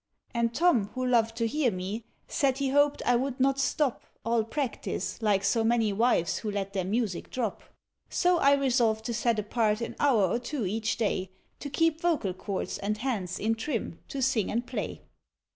[0.33, 4.43] And Tom, who loved to hear me, said he hoped I would not stop All
[4.43, 7.61] practice, like so many wives who let their music drop.
[8.09, 11.29] So I resolved to set apart an hour or two each day
[11.59, 15.03] To keeping vocal chords and hands in trim to sing and play.